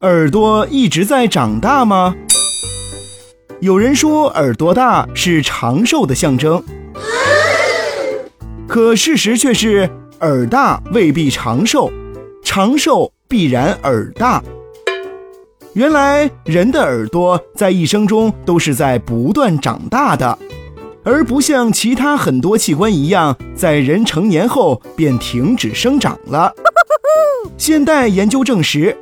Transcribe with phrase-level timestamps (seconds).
[0.00, 2.14] 耳朵一直在长大吗？
[3.60, 6.62] 有人说耳朵大是长寿的象征，
[8.68, 9.90] 可事实却是
[10.20, 11.90] 耳大未必长寿，
[12.44, 14.42] 长寿必然耳大。
[15.74, 20.38] 原来人的耳朵在一生中都是在不断长大的，
[21.04, 26.52] 而不像其他很多器官一样，在人成年后便停止生长了。
[27.56, 28.96] 现代研究证实。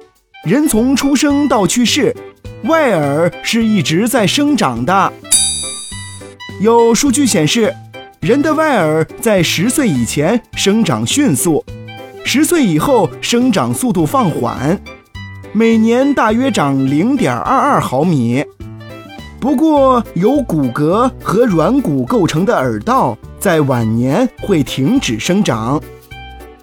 [0.45, 2.15] 人从出生到去世，
[2.65, 5.13] 外耳是一直在生长的。
[6.61, 7.75] 有数据显示，
[8.21, 11.65] 人的外耳在十岁以前生长迅速，
[12.25, 14.81] 十岁以后生长速度放缓，
[15.53, 18.45] 每年大约长零点二二毫米。
[19.47, 25.81] 不过，由骨骼和软骨构成的耳道在晚年会停止生长。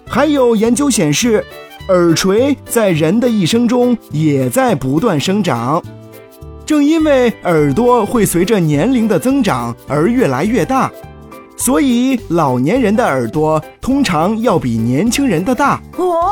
[0.06, 1.42] 还有研究显示。
[1.88, 5.82] 耳垂在人的一生中也在不断生长，
[6.64, 10.90] 正因为耳朵会随着年龄的增长而越来越大，
[11.58, 16.22] 所以老年人的耳朵通常要比年轻人的大哦。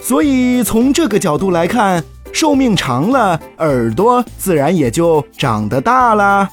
[0.00, 6.48] 所以从这个角度来看，寿命长了，耳朵自然也就长得大啦。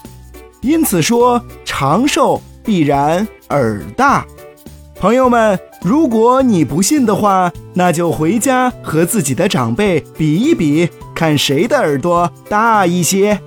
[0.61, 4.25] 因此说，长寿必然耳大。
[4.99, 5.57] 朋友们。
[5.83, 13.39] 如果你不信的话，那就回家和自己的长辈比一比，看谁的耳朵大一些。